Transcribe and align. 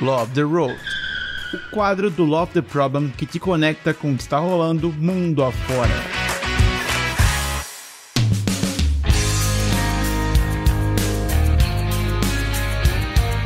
Love 0.00 0.34
the 0.34 0.42
Road. 0.42 0.78
O 1.54 1.70
quadro 1.70 2.10
do 2.10 2.22
Love 2.22 2.52
the 2.52 2.60
Problem 2.60 3.08
que 3.08 3.24
te 3.24 3.38
conecta 3.38 3.94
com 3.94 4.12
o 4.12 4.14
que 4.14 4.22
está 4.22 4.38
rolando 4.38 4.92
mundo 4.92 5.42
afora. 5.42 5.88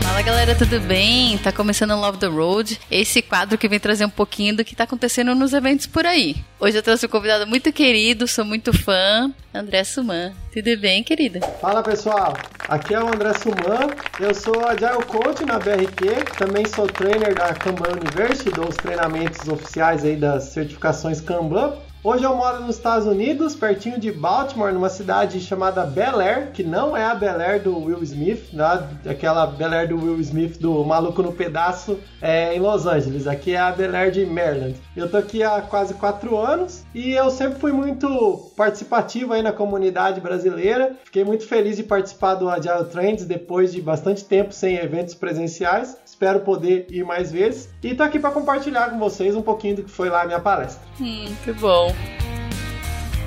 Fala 0.03 0.23
galera, 0.23 0.55
tudo 0.57 0.81
bem? 0.81 1.39
Tá 1.39 1.53
começando 1.53 1.93
o 1.93 2.01
Love 2.01 2.19
the 2.19 2.27
Road, 2.27 2.81
esse 2.91 3.23
quadro 3.23 3.57
que 3.57 3.69
vem 3.69 3.79
trazer 3.79 4.05
um 4.05 4.11
pouquinho 4.11 4.57
do 4.57 4.65
que 4.65 4.75
tá 4.75 4.83
acontecendo 4.85 5.33
nos 5.37 5.53
eventos 5.53 5.87
por 5.87 6.05
aí. 6.05 6.35
Hoje 6.59 6.77
eu 6.77 6.83
trouxe 6.83 7.07
um 7.07 7.09
convidado 7.09 7.47
muito 7.47 7.73
querido, 7.73 8.27
sou 8.27 8.45
muito 8.45 8.77
fã, 8.77 9.33
André 9.55 9.85
Suman. 9.85 10.33
Tudo 10.53 10.77
bem, 10.79 11.05
querida? 11.05 11.41
Fala 11.61 11.81
pessoal, 11.81 12.35
aqui 12.71 12.95
é 12.95 13.03
o 13.03 13.09
André 13.09 13.33
Suman, 13.35 13.91
eu 14.21 14.33
sou 14.33 14.65
Agile 14.65 15.05
Coach 15.07 15.45
na 15.45 15.59
BRQ, 15.59 16.25
também 16.39 16.65
sou 16.67 16.87
trainer 16.87 17.35
da 17.35 17.53
Kanban 17.53 17.99
University, 18.01 18.51
dou 18.51 18.69
os 18.69 18.77
treinamentos 18.77 19.49
oficiais 19.49 20.05
aí 20.05 20.15
das 20.15 20.45
certificações 20.45 21.21
Kanban 21.21 21.75
Hoje 22.03 22.25
eu 22.25 22.35
moro 22.35 22.61
nos 22.61 22.77
Estados 22.77 23.07
Unidos, 23.07 23.55
pertinho 23.55 24.01
de 24.01 24.11
Baltimore, 24.11 24.73
numa 24.73 24.89
cidade 24.89 25.39
chamada 25.39 25.85
Bel 25.85 26.19
Air, 26.19 26.51
que 26.51 26.65
não 26.65 26.97
é 26.97 27.05
a 27.05 27.15
Bel 27.15 27.39
Air 27.39 27.63
do 27.63 27.77
Will 27.77 28.03
Smith, 28.03 28.55
né? 28.55 28.89
aquela 29.07 29.47
Bel 29.47 29.71
Air 29.71 29.89
do 29.91 30.03
Will 30.03 30.19
Smith 30.21 30.59
do 30.59 30.83
Maluco 30.83 31.23
no 31.23 31.31
Pedaço 31.31 31.99
é, 32.23 32.57
em 32.57 32.59
Los 32.59 32.87
Angeles. 32.87 33.27
Aqui 33.27 33.55
é 33.55 33.59
a 33.59 33.71
Bel 33.71 33.95
Air 33.95 34.11
de 34.13 34.25
Maryland. 34.25 34.77
Eu 34.97 35.11
tô 35.11 35.19
aqui 35.19 35.43
há 35.43 35.61
quase 35.61 35.93
quatro 35.93 36.39
anos 36.39 36.85
e 36.95 37.11
eu 37.13 37.31
sempre 37.31 37.61
fui 37.61 37.71
muito 37.71 38.51
participativo 38.57 39.35
aí 39.35 39.43
na 39.43 39.53
comunidade 39.53 40.23
brasileira. 40.23 40.97
Fiquei 41.05 41.23
muito 41.23 41.47
feliz 41.47 41.77
de 41.77 41.83
participar 41.83 42.35
do 42.37 42.49
Agile 42.49 42.87
Trends 42.91 43.27
depois 43.27 43.75
de 43.75 43.83
bastante 43.83 44.25
tempo 44.25 44.55
sem 44.55 44.77
eventos 44.77 45.15
presenciais. 45.15 45.99
Espero 46.07 46.41
poder 46.41 46.87
ir 46.91 47.05
mais 47.05 47.31
vezes. 47.31 47.69
E 47.83 47.95
tô 47.95 48.03
aqui 48.03 48.19
para 48.19 48.31
compartilhar 48.31 48.89
com 48.89 48.99
vocês 48.99 49.37
um 49.37 49.43
pouquinho 49.43 49.77
do 49.77 49.83
que 49.83 49.91
foi 49.91 50.09
lá 50.09 50.23
a 50.23 50.27
minha 50.27 50.41
palestra. 50.41 50.81
Hum, 50.99 51.27
que 51.45 51.53
bom. 51.53 51.90